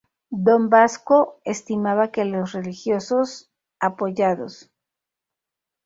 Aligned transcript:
Don 0.47 0.67
Vasco 0.71 1.35
estimaba 1.43 2.09
que 2.11 2.25
los 2.25 2.53
religiosos 2.53 3.51
apoyados. 3.79 4.71